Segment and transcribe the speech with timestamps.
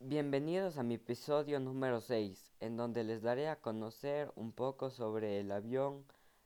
[0.00, 5.40] Bienvenidos a mi episodio número 6, en donde les daré a conocer un poco sobre
[5.40, 6.04] el avión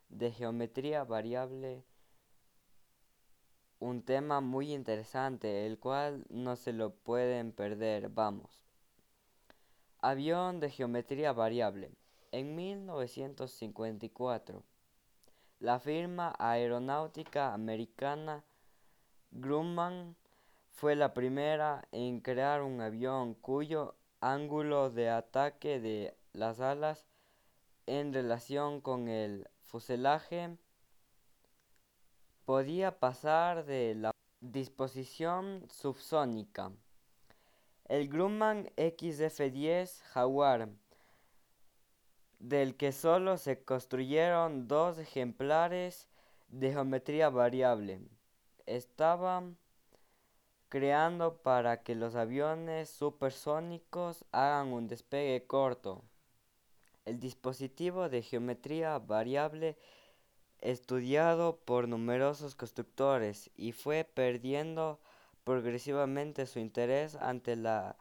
[0.09, 1.85] de geometría variable,
[3.79, 8.09] un tema muy interesante, el cual no se lo pueden perder.
[8.09, 8.65] Vamos.
[9.99, 11.93] Avión de geometría variable.
[12.31, 14.63] En 1954,
[15.61, 18.47] la firma aeronáutica americana
[19.31, 20.17] Grumman
[20.73, 27.07] fue la primera en crear un avión cuyo ángulo de ataque de las alas
[27.87, 30.57] en relación con el fuselaje
[32.45, 36.73] podía pasar de la disposición subsónica.
[37.85, 40.69] El Grumman XF-10 Jaguar,
[42.39, 46.09] del que solo se construyeron dos ejemplares
[46.49, 48.01] de geometría variable,
[48.67, 49.45] estaba
[50.73, 56.03] creando para que los aviones supersónicos hagan un despegue corto.
[57.05, 59.77] El dispositivo de geometría variable
[60.63, 64.99] estudiado por numerosos constructores y fue perdiendo
[65.45, 67.99] progresivamente su interés ante la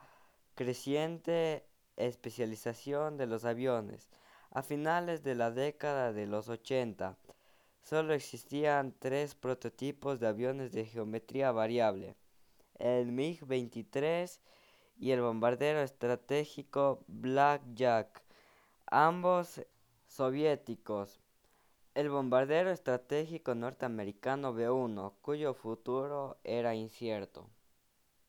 [0.55, 1.65] creciente
[1.97, 4.09] especialización de los aviones.
[4.49, 7.17] A finales de la década de los 80,
[7.83, 12.15] solo existían tres prototipos de aviones de geometría variable
[12.81, 14.39] el MiG-23
[14.99, 18.23] y el bombardero estratégico Blackjack,
[18.87, 19.61] ambos
[20.07, 21.19] soviéticos.
[21.93, 27.49] El bombardero estratégico norteamericano B-1, cuyo futuro era incierto.